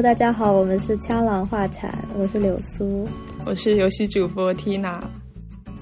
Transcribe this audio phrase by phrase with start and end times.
[0.00, 3.06] Hello，大家好，我们是枪狼画铲，我是柳苏，
[3.44, 4.98] 我是游戏主播 Tina。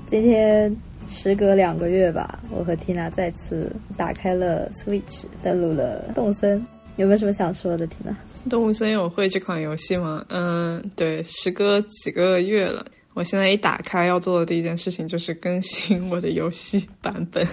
[0.08, 0.76] 今天
[1.08, 6.60] 时隔两个月吧，我和 Tina 再次打开了 Switch，登录了动森。
[6.96, 8.12] 有没有什么想说的，Tina？
[8.50, 10.24] 动物森友会这款游戏吗？
[10.30, 12.84] 嗯，对，时隔几个月了。
[13.14, 17.46] 我现在一打开，要做的第一件事情就是更新我的游戏版本。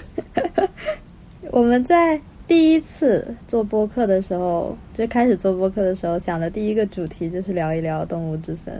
[1.52, 8.71] 我们在第一次做播客的时候，就开始做播客的时候，想的第一个主题就是聊一聊《动物之森》，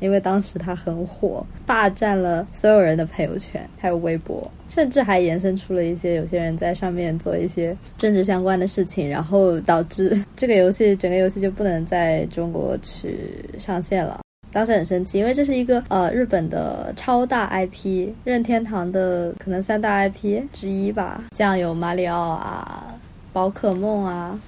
[0.00, 13.16] 因为当时它很火，霸占了所有人的朋友圈，还有微博，甚至还延伸出了一些有些人在上面做一些政治相关的事情，然后导致这个游戏整个游戏就不能在中国去
[13.56, 14.18] 上线了。
[14.50, 22.94] 当时很生气，因为这是一个呃日本的超大 IP，任天堂的可能三大 IP 之一吧，像有马里奥啊、
[23.32, 24.38] 宝可梦啊，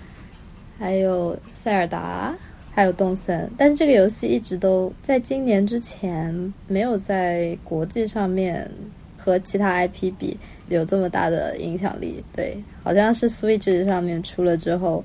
[0.79, 2.35] 还有塞尔达，
[2.73, 3.51] 还有动森。
[3.57, 8.71] 但是这个游戏一直都在今年之前没有在国际上面
[9.17, 10.37] 和其他 IP 比
[10.69, 12.23] 有这么大的影响力。
[12.35, 15.03] 对，好像是 Switch 上面出了之后，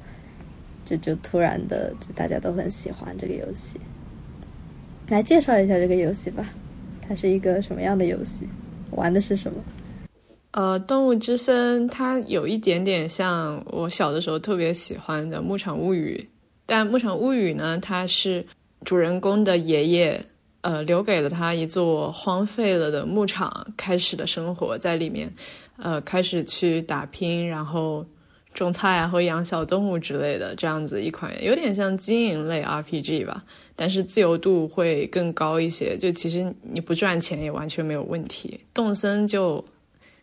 [0.84, 3.80] 就就突然的就大家都很喜欢这个游戏。
[5.08, 6.50] 来介绍一下这个游戏吧，
[7.08, 8.48] 它是一个什么样的游戏？
[8.92, 9.58] 玩的是什么？
[10.52, 16.19] 呃，动物之森它有一点点像我小的时候特别喜欢的《牧场物语》，
[16.66, 18.45] 但《牧场物语》呢，它是
[18.83, 20.25] 主人公的爷爷
[20.61, 25.31] 呃留给了他一座荒废了的牧场，开始的生活在里面，
[25.77, 28.05] 呃，开始去打拼，然后。
[28.55, 33.44] 种菜啊，或养小动物之类的，这样子一款有点像经营类 RPG 吧，
[33.75, 35.95] 但是自由度会更高一些。
[35.95, 38.59] 就其实你不赚钱也完全没有问题。
[38.73, 39.64] 动森就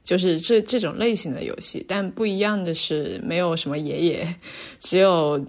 [0.07, 4.35] 就是这这种类型的游戏，但不一样的是没有什么爷爷，
[4.81, 5.45] 只有。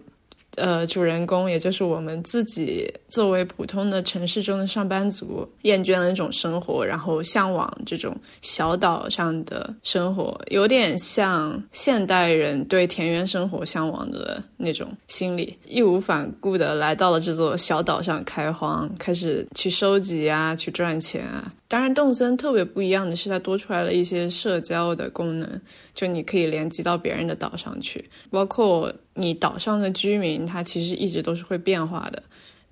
[0.57, 21.53] 呃，主人公也就是我们自己，作为普通的城市中的上班族，厌倦了那种生活，然后向往这种小岛上的生活，有点像现代人对田园生活向往的那种心理，义无反顾的来到了这座小岛上开荒，开始去收集啊，去赚钱啊。
[21.69, 25.61] 当然，动森特别不一样的是，它多出来了一些社交的功能，
[25.93, 32.23] 就你可以联机到别人的岛上去，包括你岛上的居民，他其实一直都是会变化的。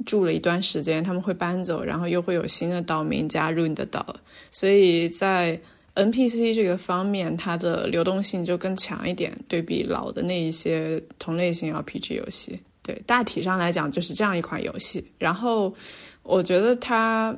[0.06, 4.16] 住了一段时间，他们会搬走，然后又会有新的岛民加入你的岛，
[4.50, 5.60] 所以在
[5.96, 12.58] NPC 这个方面，它的流动性就更强一点，对比老的那一些同类型 RPG 游戏。
[12.82, 15.06] 对，大体上来讲就是这样一款游戏。
[15.18, 15.74] 然后，
[16.24, 17.38] 我觉得它。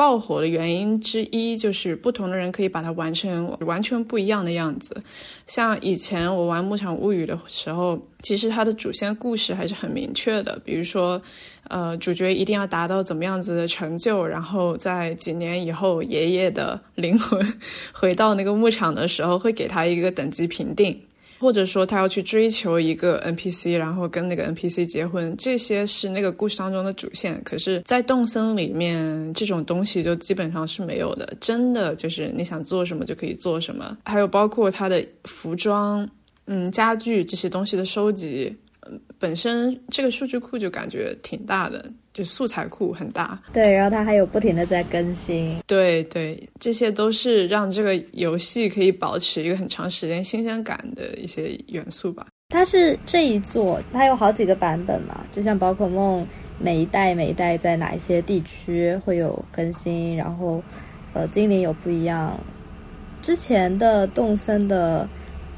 [0.00, 5.02] 爆火的原因之一就是不同的人可以把它玩成完全不一样的样子。
[5.46, 10.58] 像以前我玩《牧场物语》的时候，其实它的主线故事还是很明确的。
[10.64, 11.20] 比如说，
[11.68, 17.38] 呃，主角一定要达到怎么样子的成就，然后在几年以后，爷爷的灵魂
[17.92, 20.98] 回到那个牧场的时候，会给他一个等级评定。
[21.40, 27.40] 或者说他要去追求一个 NPC，然后跟那个 NPC 结婚，这些是那个故事当中的主线。
[27.42, 31.32] 可是，在动森里面，这种东西就基本上是没有的。
[31.40, 33.96] 真的就是你想做什么就可以做什么。
[34.04, 36.06] 还有包括他的服装、
[36.46, 38.54] 嗯家具这些东西的收集，
[39.20, 41.84] 本身这个数据库就感觉挺大的。
[42.12, 52.26] 就素材库很大，对，然后它还有不停的在更新，对对，这些都是让这个游戏可以保持一个很长时间新鲜感的一些元素吧。
[52.48, 56.26] 它是这一座，它有好几个版本嘛，就像宝可梦，
[56.58, 60.60] 每一代每一代在哪一些地区会有更新，然后
[61.12, 62.36] 呃精灵有不一样。
[63.22, 65.08] 之前的动森的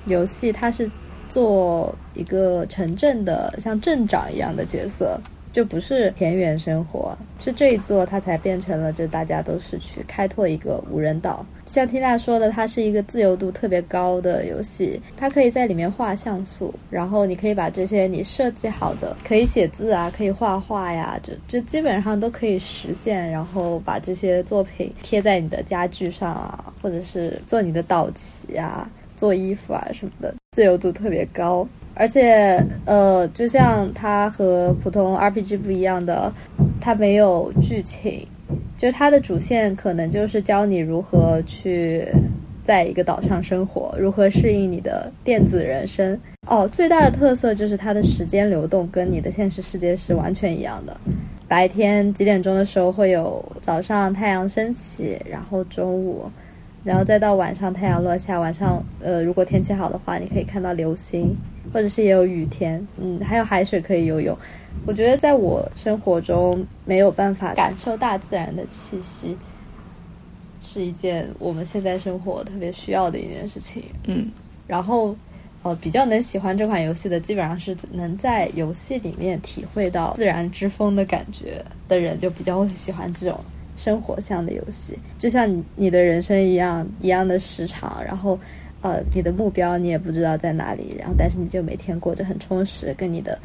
[0.05, 0.89] 游戏，它是
[1.33, 5.19] 做一个城镇的像镇长一样的角色。
[5.53, 11.45] 就不是田园生活，是这一座它才变成了，就大家都是去开拓一个无人岛。
[11.67, 23.31] 像缇娜说的，它是一个自由度特别高的游戏，它可以在里面画像素，然后你可以把这些你设计好的，可以写字啊，可以画画呀，就就基本上都可以实现。
[23.31, 28.91] 然后把这些作品贴在你的家具上啊，或者是做你的岛旗啊，
[29.23, 31.65] 做衣服啊什么的，自由度特别高。
[31.95, 36.33] 而且，呃，就像它和普通 RPG 不一样的，
[36.81, 38.27] 它没有剧情，
[38.77, 42.05] 就是它的主线可能就是教你如何去
[42.65, 46.19] 在一个岛上生活，如何适应你的电子人生。
[46.49, 50.97] 哦，最大的特色就是它的时间流动跟你的现实世界是完全一样的。
[51.47, 56.29] 白天几点钟的时候会有早上太阳升起，然后中午。
[56.85, 61.37] 然后再到晚上太阳落下，晚上呃如果天气好的话，你可以看到流星，
[61.73, 64.37] 或者是也有雨天，嗯，还有海水可以游泳。
[64.87, 69.37] 我觉得在我生活中没有办法感受大自然的气息，
[70.61, 73.85] 是一件我们现在生活特别需要的一件事情。
[74.07, 74.31] 嗯，
[74.67, 75.17] 然后。
[75.65, 83.39] 呃，比较能喜欢这款游戏的，基本上是能在游戏里面体会到自然之风的感觉的人，就比较会喜欢这种
[83.77, 84.99] 生活向的游戏。
[85.19, 88.39] 就像你你的人生一样，一样的时长，然后
[88.81, 93.39] 呃，你的目标你也不知道在哪里，然后但是你就每天过着很充实，跟你的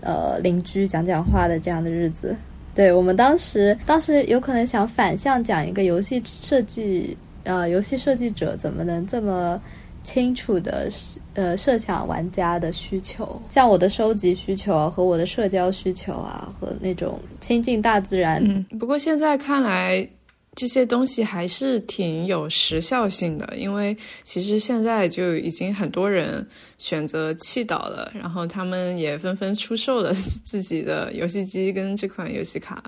[0.00, 2.36] 呃邻居讲讲话的这样的日子。
[2.74, 9.60] 对我们当时当时有可能想反向讲一个游戏设计，呃，游戏设计者怎么能这么。
[10.08, 10.88] 清楚的
[11.34, 18.42] 呃设想玩家的需求，像我的收集需求和我的社交需求啊，和那种亲近大自然。
[18.42, 20.08] 嗯，不过现在看来
[20.54, 23.94] 这些东西还是挺有时效性的，因为
[24.24, 26.46] 其实现在就已经很多人
[26.78, 30.10] 选择弃岛了，然后他们也纷纷出售了
[30.42, 32.82] 自己的游戏机跟这款游戏卡，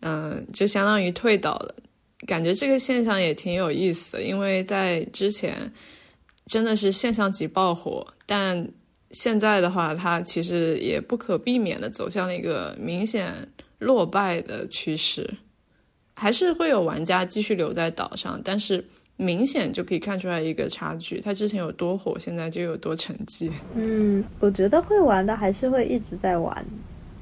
[0.00, 1.74] 嗯，就相当于退岛了。
[2.26, 5.70] 感觉这个现象也挺有意思的，因为在之前。
[6.48, 8.66] 真的是现象级爆火，但
[9.10, 13.32] 现在的话，它其实也不可避免的走向了一个明显
[13.78, 15.28] 落败的趋势，
[16.14, 18.82] 还是会有玩家继续留在岛上，但是
[19.16, 23.50] 明显就可以看出来一个差距，它之前有多火，现在就有多沉寂。
[23.74, 26.64] 嗯，我觉得会玩的还是会一直在玩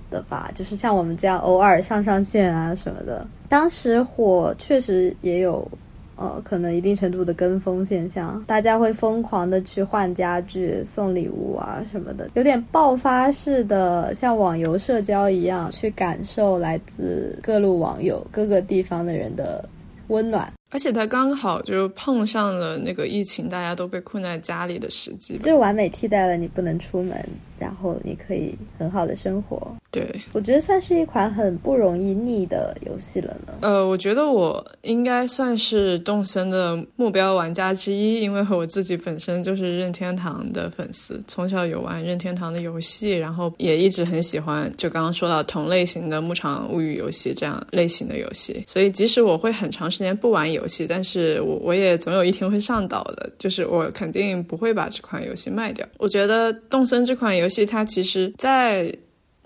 [0.08, 5.68] 的吧，就是像我们这样偶尔上上线啊什么的，当时火确实也有。
[6.16, 19.68] 呃，可能一定程度的跟风现象，大家会疯狂的去换家具、送礼物啊什么的，有点爆发式的，像网游社交一样，去感受来自各路网友、各个地方的人的
[20.08, 20.50] 温暖。
[20.72, 27.24] 而且它刚好就碰上了那个疫情，大家都被困在家里的时机，就完美替代了你不能出门。
[27.58, 33.54] 然后你可以很好的生活，对我觉得算是一款很不容易腻的游戏了呢。
[33.62, 55.86] 呃，我觉得我应该算是动森的目标玩家之一，因为我自己本身就是任天堂的粉丝，从小有玩任天堂的游戏，然后也一直很喜欢就刚刚说到同类型的《牧场物语》游戏这样类型的游戏，所以即使我会很长时间不玩游戏，但是我我也总有一天会上岛的，就是我肯定不会把这款游戏卖掉。
[55.96, 58.92] 我觉得动森这款游游戏它其实，在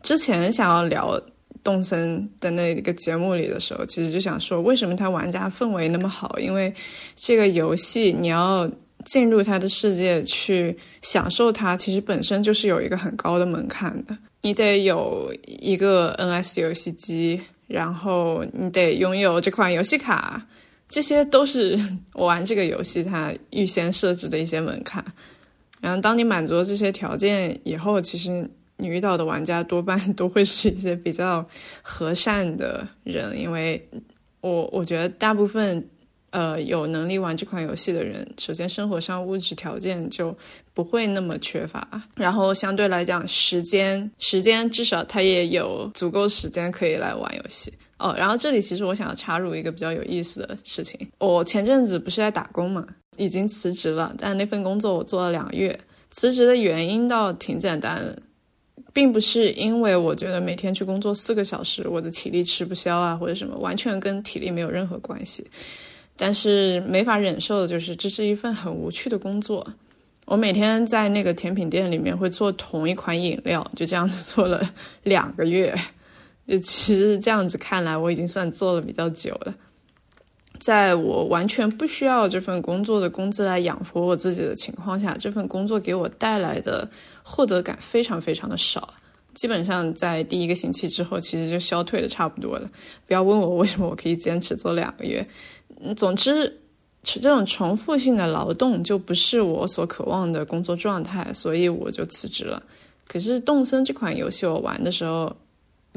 [0.02, 1.20] 之前想要聊
[1.62, 6.38] 动森的那个节目里的时候，其实就想说，为什么它玩家氛围那么好？
[6.38, 6.72] 因为
[7.14, 8.70] 这个游戏你要
[9.04, 14.16] 进入它的世界去享受它，其实本身就是有一个很高的门槛的。
[14.42, 20.46] 你得有一个 NS 游戏机，然后你得拥有这款游戏卡，
[20.88, 21.78] 这些都是
[22.14, 25.04] 我玩这个游戏它预先设置的一些门槛。
[25.78, 28.50] 然后，当你满足这些条件以后，其实
[28.80, 31.44] 你遇到的玩家多半都会是一些比较
[31.82, 33.88] 和善的人，因为
[34.40, 35.86] 我我觉得大部分
[36.30, 40.36] 呃有能力玩这款游戏的人，首先生活上物质条件就
[40.74, 48.14] 不会那么缺乏，然后相对来讲时间 时间至少他也有足够时间可以来玩游戏哦。
[48.16, 52.86] 然后这里其实我想要插入一个比较有意思的事情，我前阵子不是在打工嘛。
[53.16, 55.78] 已经辞职了，但那份工作我做了两个月。
[56.10, 58.18] 辞职的原因倒挺简单的，
[58.92, 65.46] 并不是因为我觉得每天去工作四个小时，我的体力吃不消啊，或者什么，完全跟体力没有任何关系。
[66.16, 69.66] 但是没法忍受的就是，这是一份很无趣的工作。
[70.26, 74.70] 我每天在那个甜品店里面会做同一款饮料，就这样子做了
[75.02, 75.74] 两个月。
[76.46, 79.54] 就其实这样子看来，我已经算做了比较久了。
[80.60, 86.86] 在我完全不需要这份工作的工资来养活我自己的情况下，这份工作给我带来的
[87.22, 88.92] 获得感非常非常的少。
[89.32, 92.70] 基本上在第一个星期之后，其实就消退的差不多了。
[93.06, 95.26] 不要问我为什么我可以坚持做两个月。
[95.96, 96.60] 总之，
[97.02, 102.62] 这种重复性的劳动就不是我所渴望的工作状态，所以我就辞职了。
[103.08, 105.34] 可是动森这款游戏我玩的时候。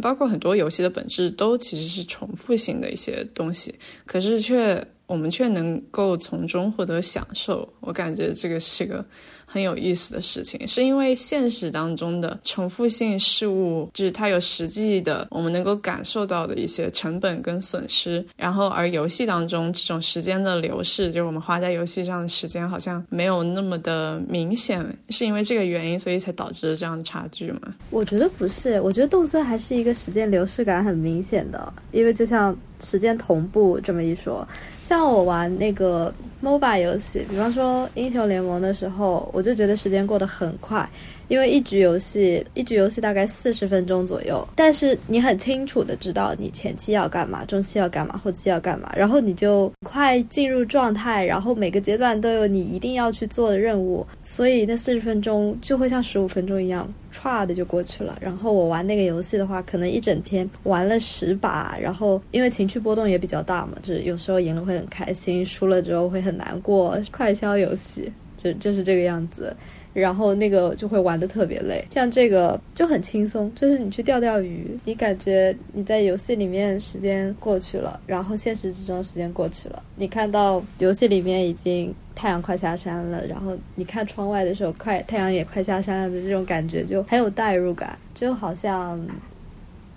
[0.01, 3.73] 包括很多游戏的本质都其实是重复性的一些东西，
[4.05, 7.67] 可是却我们却能够从中获得享受。
[7.79, 9.03] 我感觉这个是个。
[9.45, 27.75] 很有意思的事情，是因为现实当中的重复性事物，就是它有实际的我们能够感受到的一些成本跟损失，然后而游戏当中这种时间的流逝，就是我们花在游戏上的时间好像没有那么的明显，是因为这个原因，所以才导致了这样的差距吗？
[27.91, 34.47] 我觉得不是，我觉得动森还是一个时间流逝感很明显的，因为就像时间同步这么一说，
[34.83, 36.13] 像我玩那个。
[36.43, 40.85] MOBA 游戏，比方说英雄联盟的时候，我就觉得时间过得很快。
[41.27, 58.17] 因为一局游戏，一局游戏大概四十分钟左右，但是你很清楚的知道你前期要干嘛，中期要干嘛，后期要干嘛，然后你就快进入状态，然后每个阶段都有你一定要去做的任务，所以那四十分钟就会像十五分钟一样，唰的就过去了。
[58.21, 69.55] 然后我玩那个游戏的话，可能一整天玩了十把，然后因为情绪波动也比较大嘛，就是有时候赢了会很开心，输了之后会很难过，快消游戏就就是这个样子。
[69.93, 88.99] 然后那个就会玩的特别累，像这个就很轻松，就是你去钓钓鱼，你感觉你在游戏里面时间过去了，然后现实之中时间过去了，你看到游戏里面已经太阳快下山了，然后你看窗外的时候快太阳也快下山了的这种感觉就很有代入感，就好像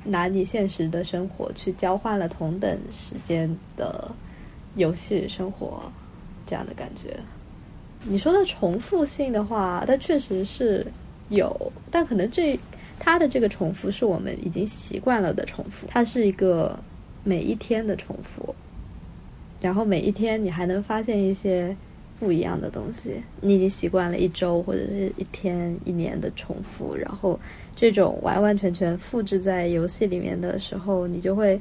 [0.05, 4.11] 拿你现实的生活去交换了同等时间的
[4.75, 5.91] 游戏生活
[6.45, 7.17] 这样的感觉。
[8.09, 10.87] 你说的重复性的话，它确实是
[11.29, 12.59] 有，但可能这
[12.99, 16.79] 它的这个重复是我们已经习惯了的重复，它是一个
[17.25, 18.55] 每一天的重复，
[19.61, 21.77] 然后每一天你还能发现一些
[22.21, 27.39] 不一样的东西，你已经习惯了一周或者是一天、一年的重复，然后
[27.75, 31.61] 这种完完全全复制在游戏里面的时候，你就会。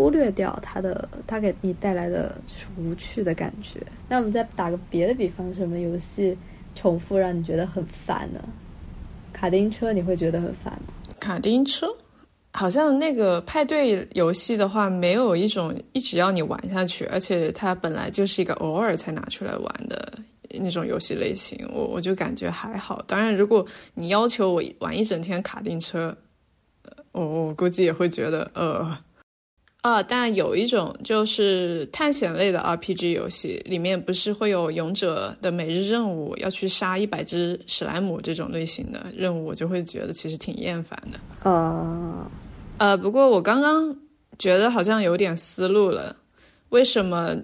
[0.00, 3.78] 忽略掉它的，它给你带来的就是无趣的感觉。
[4.08, 6.34] 那我们再打个别的比方，什么游戏
[6.74, 8.40] 重复让你觉得很烦呢？
[9.30, 10.94] 卡丁车你会觉得很烦吗？
[11.20, 11.86] 卡丁车
[12.54, 20.14] 好像那个派对游戏的话，没有一种一直要你玩下去，而且它本来就是一个偶尔才拿出来玩的
[20.58, 23.02] 那种游戏类型，我我就感觉还好。
[23.06, 26.16] 当然，如果你要求我玩一整天卡丁车，
[27.12, 28.96] 我我估计也会觉得呃。
[29.82, 41.18] 啊，但有一种就是探险类的 RPG 游戏，里面不是会有勇者的每日任务，要去杀一百只史莱姆这种类型的任务，我就会觉得其实挺厌烦的。
[41.50, 42.26] 哦，
[42.76, 43.96] 呃，不过我刚刚
[44.38, 46.14] 觉得好像有点思路了，
[46.68, 47.34] 为什么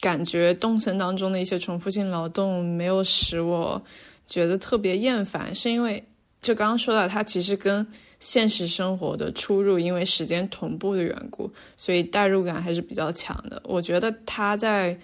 [0.00, 3.82] 感觉动森当中的一些重复性劳动没有使我
[4.26, 5.54] 觉得特别厌烦？
[5.54, 6.04] 是因为
[6.42, 7.86] 就刚刚说到，它其实跟
[8.20, 13.60] 现实生活的出入，因为时间同步的缘故，所以代入感还是比较强的。
[13.64, 14.96] 我觉得他在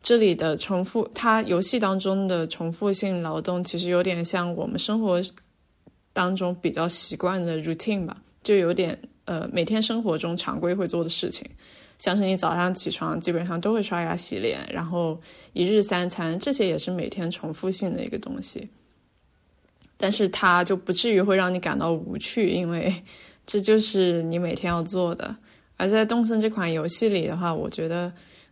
[0.00, 5.20] 这里的重复，他游戏当中的重复性劳动，其实有点像我们生活
[6.12, 11.44] 当中比较习惯的 routine 吧，就有点呃每天生活中常规会做的事情，
[11.98, 15.20] 像是你早上起床基本上都会刷牙洗脸，然后
[15.52, 18.68] 一日三餐，这些也是每天重复性的一个东西。
[20.02, 22.90] 但是它就不至于会让你感到无趣，因为
[23.46, 25.36] 这就是你每天要做的。
[25.76, 28.10] 而在动森这款游戏里的话，我觉得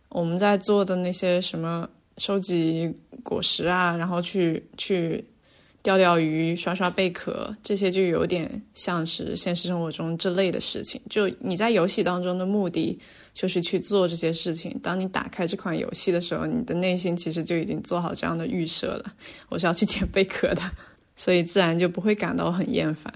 [0.09, 1.89] 我们在做的那些什么
[2.19, 5.25] 收集果实啊，然后去去
[5.81, 11.01] 钓钓鱼、刷刷贝壳，这些就有点像是现实生活中这类的事情。
[11.09, 12.99] 就你在游戏当中的目的
[13.33, 14.77] 就是去做这些事情。
[14.83, 19.13] 当你打开这款游戏的时候，你的内心其实就已经做好这样的预设了：
[19.49, 20.61] 我是要去捡贝壳的。
[21.19, 23.13] 所以自然就不会感到很厌烦，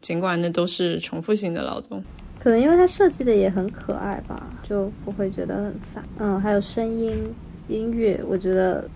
[0.00, 2.02] 尽管那都是重复性的劳动。
[2.40, 6.02] 可能因为它设计的也很可爱吧，就不会觉得很烦。
[6.18, 7.12] 嗯，还有声音、
[7.68, 8.88] 音乐，我觉得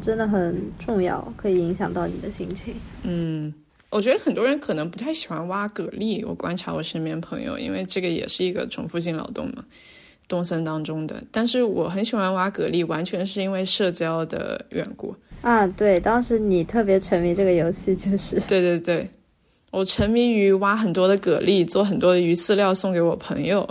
[0.00, 2.74] 真的很重要，可以影响到你的心情。
[3.02, 3.52] 嗯，
[3.90, 6.24] 我觉得很多人可能不太喜欢挖蛤蜊。
[6.24, 9.64] 我观察我身边朋友，因为这个也是一个重复性劳动嘛，
[10.28, 11.20] 动森当中的。
[11.32, 15.16] 但是我很喜欢挖蛤蜊，完全是因为社交的缘故。
[15.42, 19.08] 啊，对，当时你特别沉迷这个游戏，就是对对对，
[19.72, 23.68] 我沉迷于挖很多的蛤蜊，做很多的鱼饲料送给我朋友，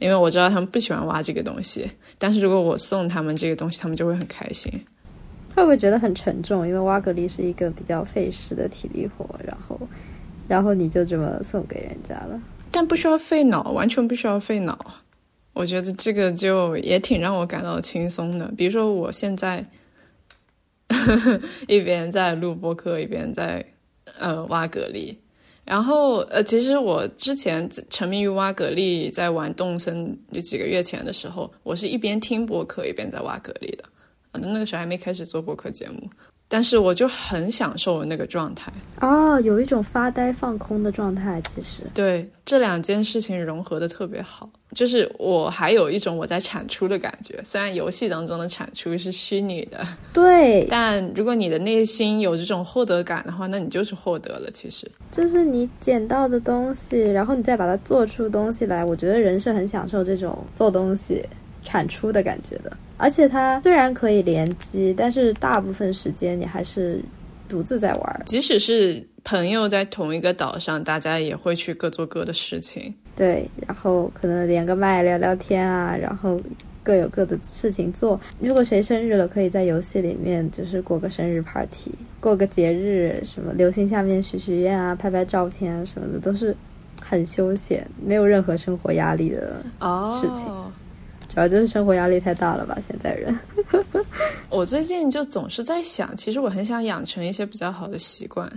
[0.00, 1.88] 因为我知道他们不喜欢挖这个东西，
[2.18, 4.72] 但是如果我送他们这个东西，他们就会很开心。
[5.54, 6.66] 会不会觉得很沉重？
[6.66, 9.78] 因为挖蛤蜊是一个比较费时的体力活，然后，
[10.48, 12.42] 然后你就这么送给人家了？
[12.72, 14.76] 但不需要费脑，完全不需要费脑。
[15.52, 18.52] 我觉得这个就也挺让我感到轻松的。
[18.56, 19.64] 比如说我现在。
[21.68, 23.64] 一边在录播客，一边在
[24.18, 25.14] 呃挖蛤蜊。
[25.64, 33.84] 然后呃，其实我之前沉迷于挖蛤蜊，在玩动森就几个月前的时候，我是一边听播客一边在挖蛤蜊的。
[34.32, 36.10] 那个时候还没开始做播客节目。
[36.52, 41.40] 但是我就很享受那个状态哦，有一种发呆放空的状态。
[41.48, 47.40] 其实对这两件事情融合的特别好，就是我还有一种我在产出的感觉。
[47.42, 49.78] 虽然游戏当中的产出是虚拟的，
[50.12, 54.50] 对，但如果你的内心有这种获得感的话，那你就是获得了。
[54.52, 58.84] 其实就是你捡到的东西，然后你再把它做出东西来。
[58.84, 61.24] 我觉得人是很享受这种做东西。
[61.62, 62.76] 产出的感觉的。
[62.96, 67.02] 而且它虽然可以联机，但是大部分时间你还是
[67.48, 68.22] 独自在玩。
[68.26, 72.94] 即使是朋友在同一个岛上，大家也会去各做各的事情。
[73.16, 76.40] 对，然后可能连个麦聊聊天啊，然后
[76.82, 78.20] 各有各的事情做。
[78.40, 81.90] 如果谁生日了，可以在游戏里面就是过个生日 party，
[82.20, 86.56] 过个节日，什么流星下面许许愿啊，拍拍照片啊什么的，都是
[87.00, 89.62] 很休闲，没有任何生活压力的
[90.20, 90.46] 事情。
[91.32, 93.38] 主要就是生活压力太大了吧，现在人。
[94.50, 98.50] 我最近就总是在想，其实我很想养成一些比较好的习惯，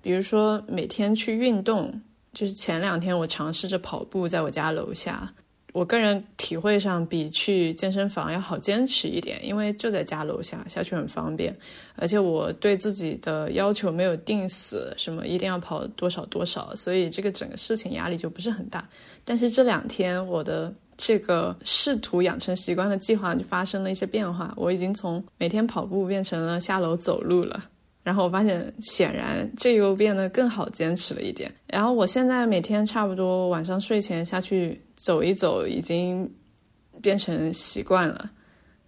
[0.00, 1.92] 比如说每天去运动。
[2.32, 5.30] 就是前两天我尝试着跑步，在我家楼下。
[5.74, 11.54] 我个人体会上比去健身房要好坚持一点，因为就在家楼下，下去很方便。
[11.94, 18.88] 而且我对自己的要求没有定死，什么一定要跑多少多少，所以这个整个事情压力就不是很大。
[19.26, 27.64] 但是这两天我的这个试图养成习惯的计划就发生了一些变化，我已经从每天跑步变成了下楼走路了。
[28.02, 31.52] 然后我发现，显然这又变得更好坚持了一点。
[31.68, 36.28] 然后我现在每天差不多晚上睡前下去走一走，已经
[37.00, 38.30] 变成习惯了。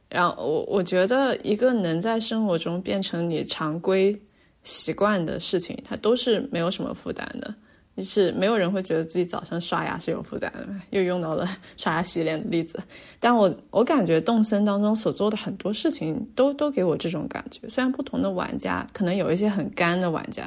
[0.09, 4.21] 然后我我觉得，一个能在生活中变成你常规
[4.65, 7.55] 习惯的事情，它都是没有什么负担的。
[7.97, 12.79] 就是没有人会觉得自己早上刷牙是有负担的，又用到了 刷牙洗脸的例子。
[13.21, 17.69] 但我我感觉动森当中所做的很多事情都都给我这种感觉。
[17.69, 20.45] 虽然不同的玩家可能有一些很干的玩家，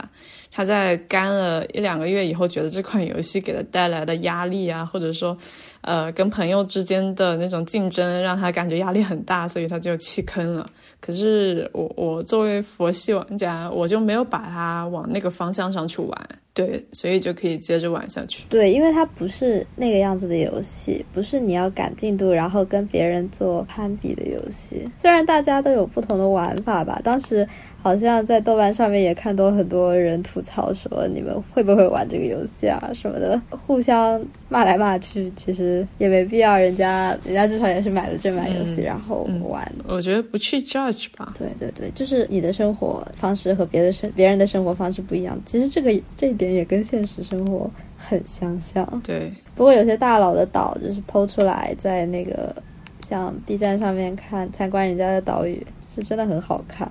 [0.57, 5.37] 他在干了一两个月以后，觉得这款游戏给他带来的压力啊，或者说，
[5.81, 10.65] 呃，跟朋友之间的那种竞争让他感觉压力很大，所以他就弃坑了。
[10.99, 18.43] 可是我我作为佛系玩家，我就没有把它往那个方向上去玩，对，所以就可以接着玩下去。
[18.49, 24.89] 对，因为它不是那个样子的游戏，不是你要赶进度然后跟别人做攀比的游戏。
[24.97, 27.47] 虽然大家都有不同的玩法吧，当时。
[27.87, 36.57] 好像在豆瓣上面也看到很多人吐槽说，你们会不会玩这个游戏啊什么的，互相骂来骂去，其实也没必要。
[36.57, 39.71] 人家人家至少也是买了正版游戏，然后玩。
[39.87, 41.33] 我觉得不去 judge 吧。
[41.39, 45.39] 对对对，就是你的生活方式和别的生别人的生活方式不一样。
[45.45, 48.85] 其实这个这一点也跟现实生活很相像。
[49.01, 49.31] 对。
[49.55, 52.53] 不过有些大佬的岛就是剖出来，在那个
[52.99, 56.89] 像 B 站上面看参观人家的岛屿，是真的很好看。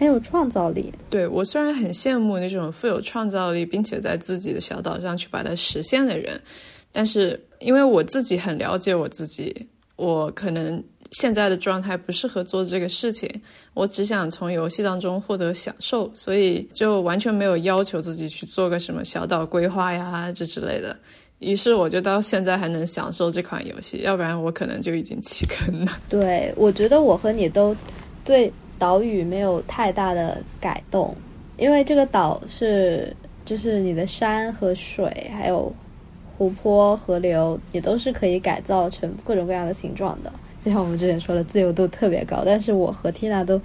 [0.00, 0.90] 很有创造力。
[1.10, 6.40] 对我虽然很羡慕那种富有创造力，并且在自己的小岛上去把它实现的人，
[6.90, 9.54] 但是因为我自己很了解我自己，
[9.96, 13.28] 我可能现在的状态不适合做这个事情。
[13.74, 20.96] 我只想从游戏当中获得享受，所以就完全没有要求自己去做个什么小岛规划呀这之类的。
[21.40, 25.98] 于是我就到现在还能享受这款游戏，要不然我可能就已经弃坑了。
[26.08, 27.76] 对，我觉得我和你都
[28.24, 28.50] 对。
[28.80, 31.14] 岛屿没有太大的改动，
[31.58, 33.14] 因为这个岛是
[33.44, 35.70] 就是你的山和水，还有
[36.36, 40.32] 湖泊、河流，也都是可以改造成各种各样的形状的。
[40.58, 42.42] 就像我们之前说的，自由度特别高。
[42.44, 43.60] 但是我和 Tina 都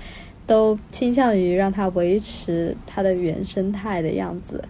[0.46, 4.62] 都倾向于让它维持它的原生态的样子。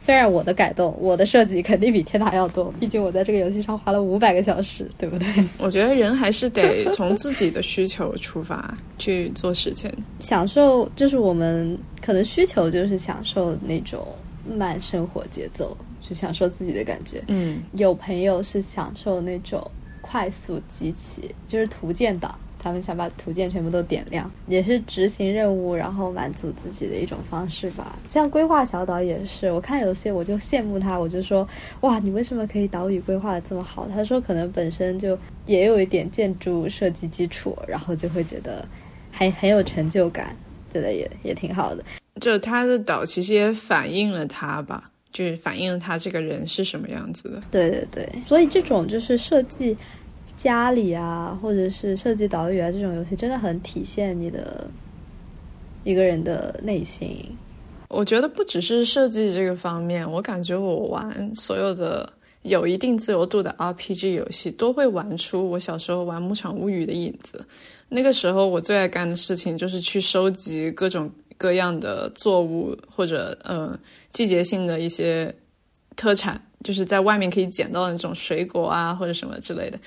[0.00, 5.28] 虽然我的改动，我的设计肯定比天塔要多，毕竟我在这个游戏上花了五百个小时，对不对？
[5.58, 14.06] 我觉得人还是得从自己的需求出发去做事情，享受就是我们可能需求就是享受那种
[14.48, 17.22] 慢生活节奏，去享受自己的感觉。
[17.26, 19.68] 嗯，有朋友是享受那种
[20.00, 22.38] 快速机器，就是图鉴党。
[22.58, 27.98] 他们想把图鉴全部都点亮，也是执行任务，然后满足自己的一种方式吧。
[28.08, 31.48] 像规划小岛也是，我看有些我就羡慕他，我就说
[31.82, 33.88] 哇，你为什么可以岛屿规划的这么好？
[33.88, 35.16] 他说可能本身就
[35.46, 38.66] 也有一点建筑设计基础，然后就会觉得
[39.10, 40.36] 还很有成就感，
[40.68, 41.84] 觉得也也挺好的。
[42.20, 47.42] 就他的岛其实也反映了他吧，就是反映了他这个人是什么样子的。
[47.50, 49.76] 对对对，所以这种就是设计。
[50.38, 54.70] 家里啊，或者是设计岛屿啊，这种游戏真的很体现你的
[55.82, 57.36] 一个人的内心。
[57.88, 62.08] 我觉得不只是设计这个方面，我感觉我玩所有的
[62.42, 67.44] 有一定自由度的 RPG 游戏，都会玩出我小时候玩《牧场物语》的影子。
[67.88, 73.76] 那个时候我最爱干的事情就是去收集各种各样的作物，或者呃
[74.10, 75.34] 季节性的一些
[75.96, 76.40] 特产。
[76.64, 79.78] 就是在外面可以捡到的那种水果啊或者什么之类的。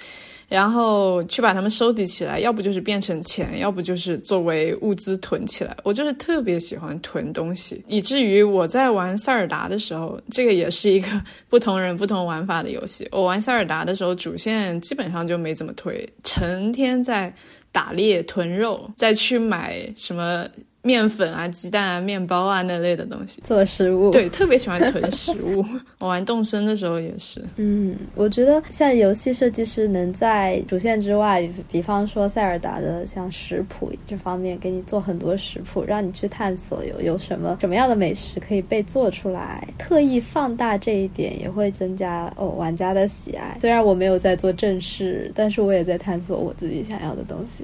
[0.52, 5.74] 然后去把它们收集起来，要不就是变成钱，要不就是作为物资囤起来。
[5.82, 11.08] 我就是特别喜欢囤东西，以至于我在玩塞尔达的时候，这个也是一个
[11.48, 13.08] 不同人不同玩法的游戏。
[13.14, 17.34] 我玩塞尔达的时候，主线基本上就没怎么推，成天在
[17.72, 20.46] 打猎囤肉，再去买什么。
[20.84, 25.64] 面粉啊、鸡蛋啊、面包啊那类的东西做食物，对，特别喜欢囤食物。
[26.00, 27.42] 我玩动森的时候也是。
[27.58, 43.58] 嗯，我觉得像游戏设计师能在主线之外，比方说塞尔达的像食谱这方面，给你做很多食谱，让你去探索有有什么什么样的美食可以被做出来，特意放大这一点，也会增加哦玩家的喜爱。
[43.62, 47.64] 虽然我没有在做正事，但是我也在探索我自己想要的东西。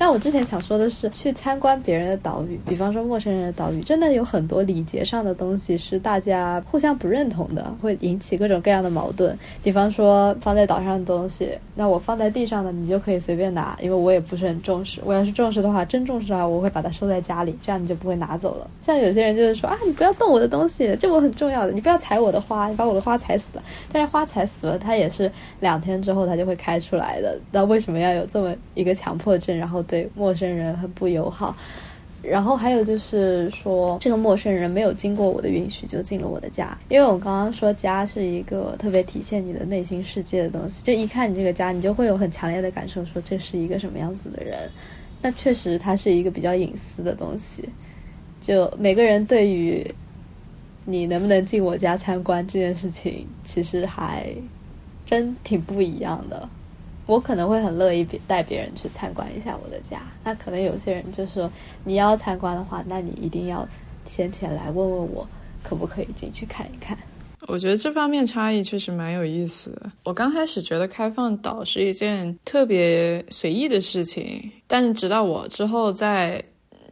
[0.00, 9.36] 但我之前想说的是，去参观别人的岛屿，比方说陌生人的岛屿，真的有很多礼节上的东西是大家互相不认同的，会引起各种各样的矛盾。
[9.60, 15.00] 比方说放在岛上的东西，那我放在地上的，你就可以随便拿，因为我也不是很重视。
[15.04, 18.70] 我要是重视的话，真重视的话，我会把它收在家里，这样你就不会拿走了。
[18.80, 23.62] 像有些人就是说啊，你不要动我的东西，这我很重要的，你不要踩我的花，你把我的花踩死了。
[23.90, 27.36] 但是花踩死了，它也是两天之后它就会开出来的。
[27.50, 29.58] 那为什么要有这么一个强迫症？
[29.58, 29.84] 然后。
[29.88, 31.56] 对陌生人很不友好，
[32.22, 44.58] 然后还有就是说，这个陌生人没有经过我的允许就进了我的家，因为我刚刚说家是一个特别体现你的内心世界的东西，就一看你这个家，你就会有很强烈的感受，说这是一个什么样子的人。
[45.20, 47.68] 那确实，它是一个比较隐私的东西。
[48.40, 49.84] 就每个人对于
[50.84, 54.32] 你能不能进我家参观这件事情，其实还
[55.04, 56.48] 真挺不一样的。
[57.08, 60.02] 我可能会很乐意带别人去参观一下我的家。
[60.22, 61.50] 那可能有些人就说，
[61.82, 63.66] 你要参观的话，那你一定要
[64.06, 65.26] 先前来问问我，
[65.62, 66.96] 可不可以进去看一看。
[67.48, 69.90] 我觉得这方面差异确实蛮有意思的。
[70.04, 76.44] 我刚开始觉得开放岛是一件特别随意的事情，但是直到我之后在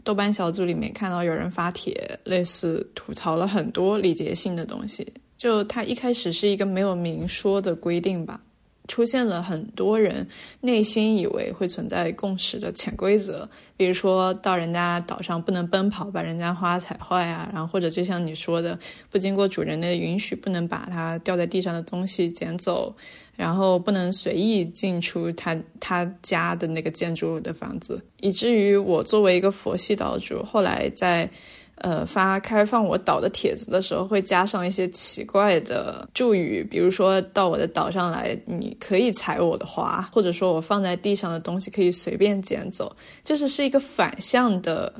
[0.02, 5.06] 豆瓣小组里面看到有人发帖，类似吐槽了很多礼节性的东西。
[5.36, 8.40] 就他一开始是一个没有明说的规定吧。
[8.88, 10.26] 出现了很多人
[10.60, 18.78] 内心以为会存在共识的潜规则，比如说到人家岛上不能奔跑，把人家花踩坏啊，然后或者就像你说的，
[19.10, 22.94] 不经过主人的允许，不能把它掉在地上的东西捡走，
[23.34, 31.28] 然后不能随意进出他他家的那个建筑的房子，以至于我作为一个佛系岛主，后来在。
[31.76, 44.92] 呃，发开放我岛的帖子的时候，会加上一些奇怪的祝语，比如说到我的岛上来，你可以采我的花，或者说我放在地上的东西可以随便捡走，就是是一个反向的，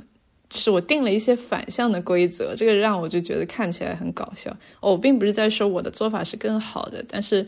[0.50, 4.54] 就是我定了一些反向的规则，这个让我就觉得看起来很搞笑。
[4.80, 7.46] 我并不是在说我的做法是更好的，但是。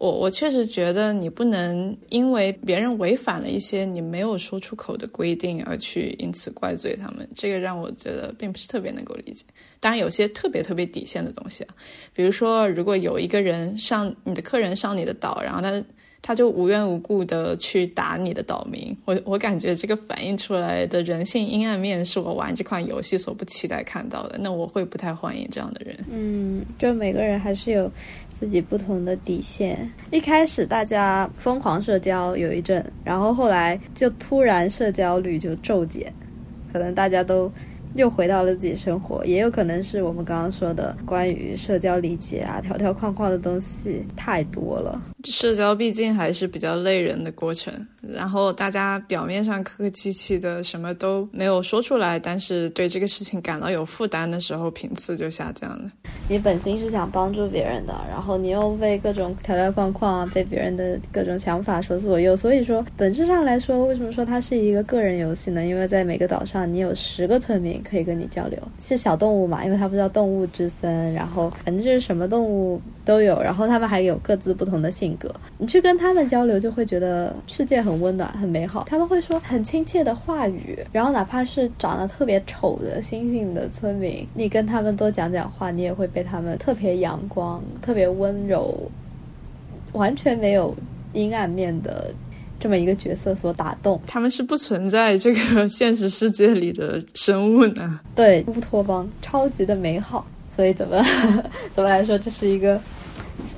[0.00, 9.44] 我我确实觉得你不能因为别人违反了一些你没有说出口的规定而去因此怪罪他们，这个让我觉得并不是特别能够理解。
[9.78, 11.74] 当然，有些特别特别底线的东西啊，
[12.14, 15.84] 比如说如果有一个人上你的客人上你的岛，然后他。
[16.22, 25.96] 他就无缘无故的去打你的岛民，我我感觉这个反映出来的人性阴暗面是我玩这款游戏所不期待看到的，那我会不太欢迎这样的人。
[26.10, 27.90] 嗯，就每个人还是有
[28.34, 29.90] 自己不同的底线。
[30.10, 36.12] 一开始大家疯狂社交有一阵，然后后来就突然社交率就骤减，
[36.72, 37.50] 可能大家都。
[37.94, 45.00] 又回到了自己生活，也有可能是我们刚刚说的关于社交礼节啊，条条框框的东西太多了。
[45.24, 55.90] 社交毕竟还是比较累人的过程，然后大家表面上客客气气的，什么都没有说出来，但是对这个事情感到有负担的时候，频次就下降了。
[56.28, 65.64] 你本心是想帮助别人的，然后你又被各种条条框框啊，被别人的各种想法所左右，所以说本质上来说，为什么说它是一个个人游戏呢？
[65.64, 67.79] 因为在每个岛上，你有十个村民。
[67.80, 69.64] 可以跟你交流，是小动物嘛？
[69.64, 75.34] 因为它不叫动物之森，然后反正就是什么动物都有，然后他们还有各自不同的性格。
[75.58, 78.84] 你去跟他们交流，就会觉得世界很温暖、很美好。
[78.84, 88.90] 他们会说很亲切的话语，然后哪怕是长得特别丑的星星的村民，你跟他们多讲讲话，你也会被他们特别阳光、特别温柔、
[89.92, 90.74] 完全没有
[91.12, 92.12] 阴暗面的。
[92.60, 97.98] 这么一个角色所打动，他们是不存在这个现实世界里的生物呢？
[98.14, 101.02] 对，乌托邦超级的美好，所以怎么
[101.72, 102.78] 怎么来说，这是一个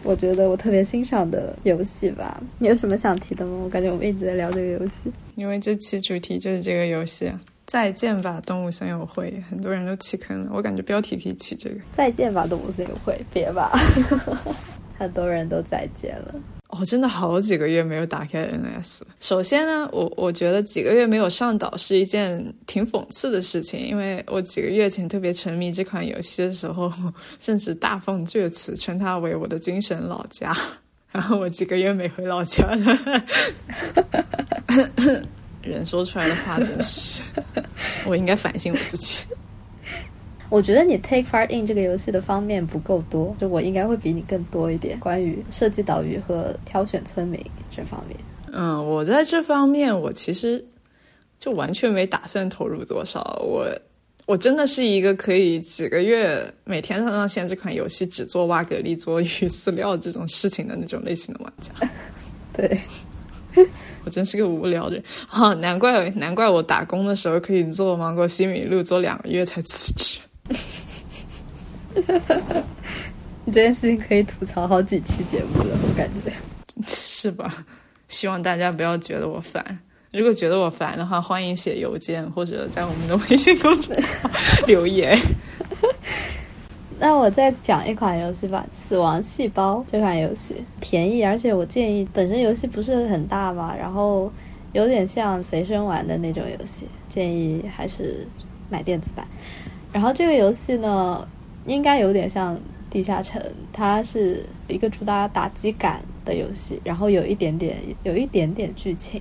[0.05, 2.41] 我觉得我特别欣赏的游戏吧？
[2.59, 3.59] 你有什么想提的吗？
[3.65, 7.33] 我感觉我们一直在聊这个游戏，因为这期主题就是这个游戏。
[7.65, 10.51] 再见吧，动物森友会，很多人都弃坑了。
[10.53, 11.77] 我感觉标题可以起这个。
[11.93, 13.73] 再见吧，动物森友会，别吧。
[14.99, 16.35] 很多人都再见了。
[16.79, 19.01] 我真的好几个月没有打开 NS。
[19.21, 26.91] 首先呢，我我觉得几个月没有上岛是一件挺讽刺的事情，因为我几个月前特别沉迷这款游戏的时候，
[27.39, 30.57] 甚至大放厥词，称它为我的精神老家。
[31.11, 33.23] 然后我几个月没回老家了，
[35.61, 37.23] 人说出来的话真是，
[38.07, 39.27] 我应该反省我自己。
[40.53, 47.43] 我觉得你 take part in 这个游戏的方面不够多，就我应该会比你更多一点，关于设计岛屿和挑选村民
[47.75, 48.15] 这方面。
[48.53, 50.63] 嗯，我在这方面我其实
[51.39, 53.23] 就完全没打算投入多少。
[53.43, 53.67] 我
[54.27, 61.73] 我真的是一个可以几个月每天上上线这款游戏，只做挖蛤蜊、做鱼饲料这种事情的那种类型的玩家。
[62.53, 62.79] 对，
[64.05, 65.55] 我真是个无聊人啊！
[65.55, 70.19] 难怪难怪我打工的时候可以做芒果西米露做两个月才辞职。
[73.45, 76.33] 你这件事情可以吐槽好几期节目了，我感觉
[76.87, 77.65] 是吧？
[78.09, 79.79] 希望大家不要觉得我烦。
[80.13, 84.31] 如果觉得我烦的话，欢迎写邮件或者在我们的微信公众号
[84.67, 85.19] 留言。
[87.01, 94.31] 那我再讲一款游戏吧，《死亡细胞》这款游戏便宜，而且我建议本身游戏不是很大嘛，然后
[94.73, 98.27] 有点像随身玩的那种游戏，建议还是
[98.71, 99.27] 买电子版。
[99.93, 101.29] 然后这个游戏呢，
[101.67, 102.57] 应该有点像
[102.91, 103.41] 《地下城》，
[103.73, 109.21] 它是一个主打打击感的游戏，然后有一点点有一点点剧情，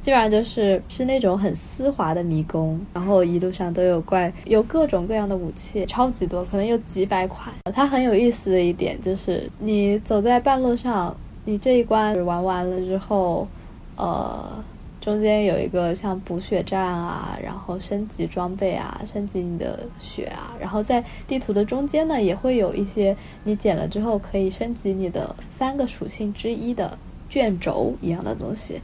[0.00, 7.52] 基本上就是是那种很丝滑的迷宫，然后一路上都有怪，有各种各样的武器，超级多，可能有几百款。
[7.74, 13.48] 它很有意思的一点就是，你走在半路上，你这一关玩完了之后，
[13.96, 14.64] 呃。
[15.02, 26.96] 中间有一个像补血站啊，然后升级装备啊，升级你的血啊，然后在地图的中间呢，也会有一些你捡了之后可以升级你的三个属性之一的
[27.28, 28.80] 卷轴一样的东西。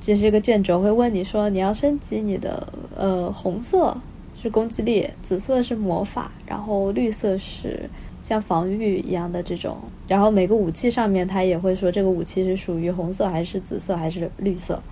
[0.00, 3.96] 这是一个卷轴，会问你说你要升级你的呃红色
[4.42, 7.88] 是攻击力，紫色是魔法，然后绿色是
[8.20, 9.76] 像防御一样的这种，
[10.08, 14.82] 然后每个武器上面它也会说这个武器是属于红色还是紫色还是绿色。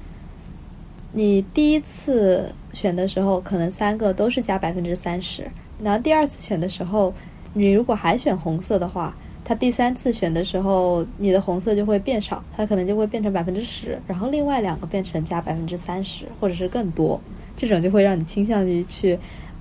[1.14, 5.46] 你第一次选的时候，可能三个都是加百分之三十。
[5.82, 7.12] 然后第二次选的时候，
[7.52, 14.00] 你如果还选红色的话，它第三次选的时候，你的红色就会变少，它可能就会变成百分之十。
[14.06, 17.20] 然后另外两个变成加百分之三十，或者是更多。
[17.54, 19.18] 这种就会让你倾向于去，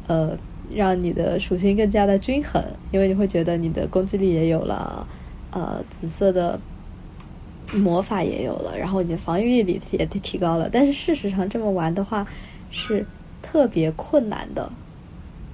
[0.08, 0.38] 呃，
[0.74, 5.06] 让你的属性更加的均衡，因为你会觉得你的攻击力也有了，
[5.52, 6.58] 呃，紫色的。
[7.74, 12.28] 魔法也有了，然后你的防御力也提高了，但是事实上这么玩的话
[12.70, 13.06] 是
[13.42, 14.72] 特别困难的。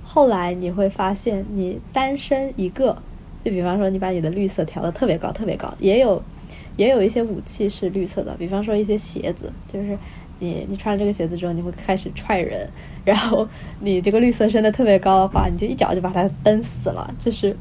[0.03, 2.97] 后来你会发现，你单身一个，
[3.43, 6.21] 就比方说你把你的绿色调的特别高，特别高，也有
[6.75, 9.97] 也有一些武器是绿色的，比方说一些鞋子，就是
[10.39, 12.67] 你你穿了这个鞋子之后，你会开始踹人，
[13.05, 13.47] 然后
[13.79, 17.55] 你这个绿色升的特别高的话，你就一脚就把它蹬死了，就是。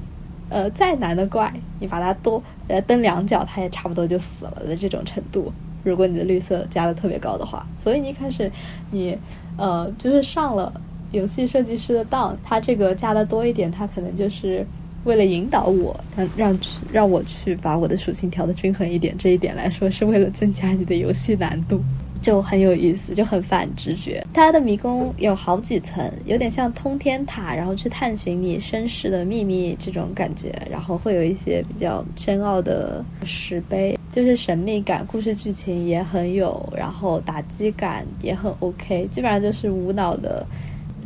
[0.48, 5.52] 呃，再难的怪，你把它多呃蹬两脚，它也差不多就死了的这种程度。
[5.82, 8.50] 如果你的绿色加的特别高的话，所以你一开始
[8.90, 9.16] 你
[9.56, 10.72] 呃就是上了
[11.12, 14.66] 游戏设计师的当，他这个加的多一点，他可能就是
[15.04, 16.58] 为了引导我，让让
[16.92, 19.16] 让我去把我的属性调的均衡一点。
[19.16, 21.80] 这一点来说，是为了增加你的游戏难度。
[22.20, 24.24] 就很有意思，就很反直觉。
[24.32, 30.52] 它的迷宫有好几层，有点像通天塔，然后去探寻你身世的秘密这种感觉。
[30.70, 39.06] 然后会有一些比较深奥的石碑，就是神秘感，故事剧情也很有，然后打击感也很 OK。
[39.10, 40.44] 基本上就是无脑的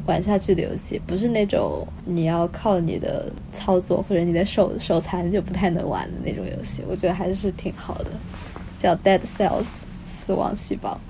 [0.07, 6.83] 玩下去的游戏，不是那种你要靠你的操作或者你的手手残就不太能玩的那种游戏。
[6.88, 8.07] 我觉得还是挺好的，
[8.79, 11.01] 叫 Dead Cells 死亡细胞。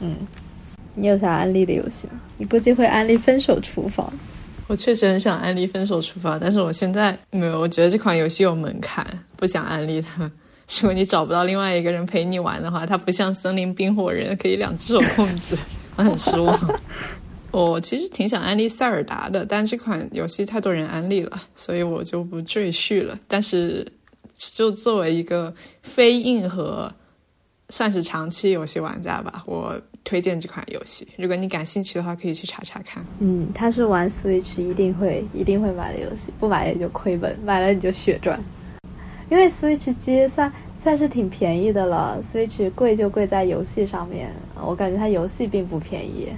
[0.00, 0.16] 嗯，
[0.94, 2.20] 你有啥安利的游戏吗？
[2.38, 4.06] 你估计会安利《分手厨房》。
[4.66, 7.60] 我确实很想安利《分手厨房》，但是我现在没有。
[7.60, 10.22] 我觉得这款游戏有门槛，不想安利它。
[10.80, 15.56] 如果你找不到另外一个人陪你玩的话，它不像《森林冰火人》可以两只手控制，
[15.96, 16.58] 我很失望。
[17.50, 23.18] 我其实挺想安利塞尔达的，但这款游戏太多人安利了，所以我就不赘叙了。
[23.28, 23.86] 但是，
[24.34, 26.90] 就作为一个非硬核，
[27.72, 29.80] 算是长期游戏玩家吧，我。
[30.04, 33.04] 推荐这款游戏，如果你感兴趣的话，可以去查查看。
[33.20, 38.36] 嗯，他是玩 Switch 一定会一定会买的游戏，不买也就亏本，买了你就血赚。
[39.30, 44.28] 因为 Switch 机算算是挺便宜的了，Switch 贵就贵在游戏上面，
[44.60, 46.30] 我感觉它游戏并不便宜。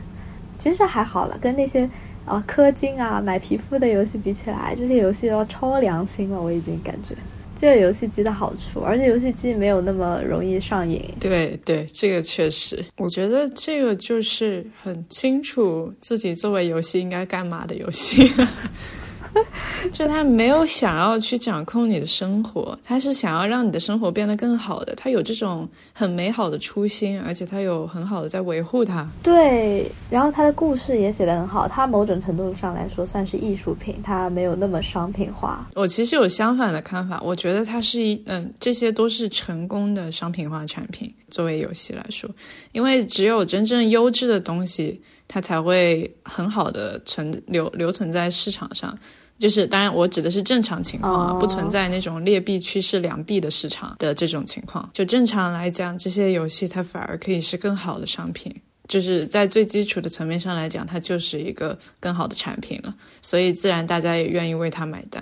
[0.59, 1.89] 其实还好了，跟那些
[2.27, 7.17] 啊氪金啊买皮肤的游戏比起来，这些游戏要超良心了，我已经感觉。
[7.65, 11.03] 这个游戏机的好处，而且游戏机没有那么容易上瘾。
[11.19, 18.31] 对对，这个确实，我觉得这个就是很清楚自己作为游戏应该干嘛的游戏。
[19.93, 24.95] 就他没有想要去掌控你的生活，他是想要让你的生活变得更好的。
[24.95, 29.09] 他有这种很美好的初心，而且他有很好的在维护它。
[29.23, 35.69] 对，然后他的故事也写得很好，他某种程度上来说算是艺术品，他没有那么商品化。
[35.75, 41.13] 我其实有相反的看法，我觉得它是一嗯，这些都是成功的商品化产品。
[41.31, 42.31] 作为游戏来说，
[42.73, 48.97] 因为只有真正优质的东西，它才会很好的存留留存在市场上。
[49.37, 54.89] 就是，当然，我指的是正常情况啊，不存在那种劣币驱使良币的市场的这种情况。
[54.95, 58.55] 就正常来讲，这些游戏它反而可以是更好的商品，
[58.87, 62.95] 就是在最基础的层面上来讲，它就是一个更好的产品了。
[63.23, 65.21] 所以，自然大家也愿意为它买单。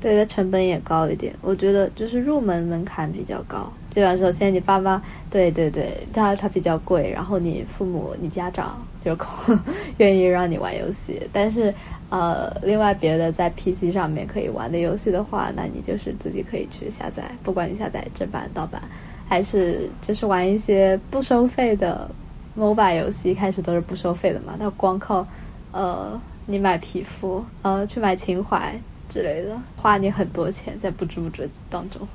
[0.00, 1.34] 对，它成本也高一点。
[1.40, 3.72] 我觉得就是入门门槛比较高。
[3.88, 9.16] 基本上，首先你爸妈，对对对，它它比较贵，然后你父母、你家长就
[9.96, 11.72] 愿意让你玩游戏，但是。
[12.14, 18.80] 呃，另外别的在 PC 上面可以玩的游戏的话，那你就是自己可以去下载，不管你下载正版、盗版，
[19.28, 22.08] 还是就是玩一些不收费的
[22.56, 25.26] MOBA 游戏，一开始都是不收费的嘛，它光靠
[25.72, 32.06] 呃你买皮肤，呃去买情怀之类的，花你很多钱，在不知不觉当中。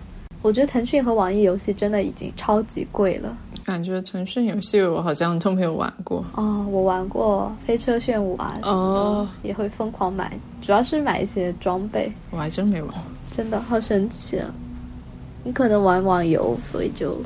[0.41, 3.37] 我觉得腾讯和网易游戏真的已经超级贵了。
[3.69, 12.11] 感觉腾讯游戏我好像都没有玩过哦，我玩过飞车炫舞啊，哦，也会疯狂买，主要是买一些装备。
[12.31, 12.91] 我还真没玩，
[13.29, 14.51] 真的好神奇啊！
[15.43, 17.21] 你可能玩网游，所以就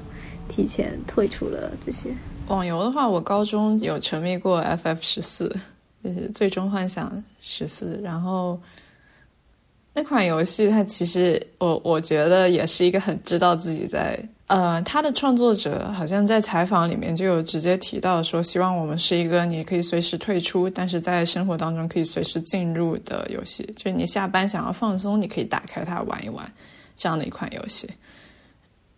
[0.49, 2.09] 提前退出了这些。
[2.49, 5.47] 网游的话，我高中有沉迷过 FF 十四，
[6.03, 8.59] 就是最终幻想十四，然后。
[9.95, 26.51] 那款游戏，它其实我我觉得也是一个很知道自己在呃，它的创作者好像在采访里面就有直接提到说，希望我们是一个你可以随时退出，但是在生活当中可以随时进入的游戏，就是你下班想要放松，你可以打开它玩一玩
[26.97, 27.87] 这样的一款游戏。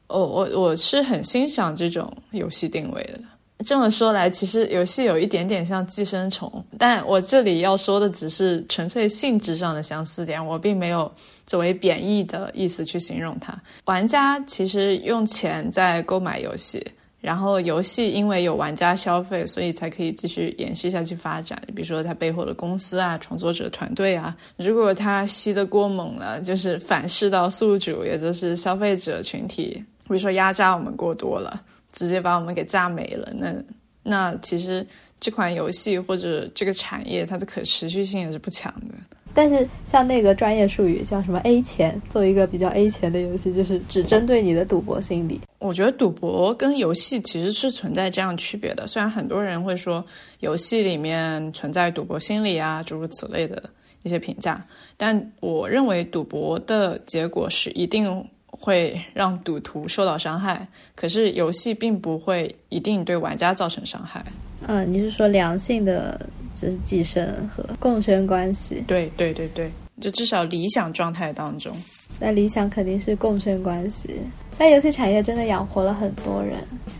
[0.07, 3.19] 我我我是很欣赏这种游戏定位的。
[3.65, 11.11] 这么说来，其实游戏有一点点像寄生虫，但我这里要说的只是纯粹性质上的相似点，我并没有
[11.47, 13.59] 作为贬义的意思去形容它。
[13.85, 16.85] 玩家其实用钱在购买游戏，
[17.19, 21.59] 然后游戏因为有玩家消费，所以才可以继续延续下去发展。
[21.75, 31.59] 比如说它背后的公司啊、创作者团队啊，如果它吸得过猛了，就是反噬到宿主，也就是消费者群体，比如说压榨我们过多了。
[31.95, 33.55] 直接把我们给炸没了，那
[34.03, 34.85] 那其实
[35.19, 38.93] 这款游戏或者这个产业它的可持续性也是不强的。
[39.33, 45.41] 但是像那个专业术语叫什么 A 钱，做一个比较 A 钱的游戏，就是只针对你的赌博心理。
[45.59, 48.87] 我觉得赌博跟游戏其实是存在这样区别的。
[48.87, 50.05] 虽然很多人会说
[50.39, 53.61] 游戏里面存在赌博心理啊，诸如此类的
[54.03, 54.63] 一些评价，
[54.95, 58.25] 但我认为赌博的结果是一定。
[58.59, 64.23] 会让赌徒受到伤害，可是游戏并不会一定对玩家造成伤害。
[64.67, 66.19] 嗯，你是说良性的
[66.53, 68.83] 就是寄生和共生关系？
[68.87, 71.75] 对对对对，就至少理想状态当中，
[72.19, 74.19] 那理想肯定是共生关系。
[74.57, 76.57] 但游戏产业真的养活了很多人，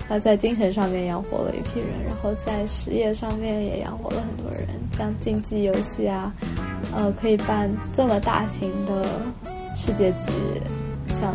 [0.10, 4.68] 那在精神上面养活了一批人，然后在实业上面也养活了很多人。
[4.98, 6.34] 像竞技游戏啊，
[6.94, 9.06] 呃，可以办这么大型的
[9.74, 10.32] 世界级。
[11.18, 11.34] 像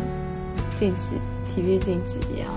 [0.75, 1.15] 竞技、
[1.49, 2.47] 体育竞技一样，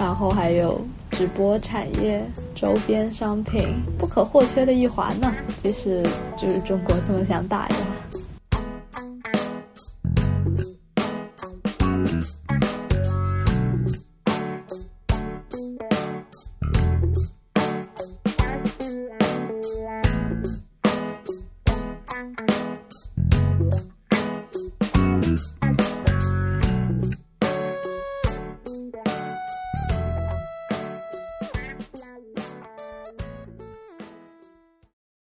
[0.00, 0.80] 然后还有
[1.12, 2.20] 直播产业、
[2.54, 5.32] 周边商品不可或缺的一环呢。
[5.58, 6.02] 即使
[6.36, 7.76] 就是中国这么想打压。